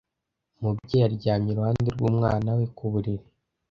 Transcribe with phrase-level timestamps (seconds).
[0.59, 3.25] Umubyeyi aryamye iruhande rw'umwana we ku buriri.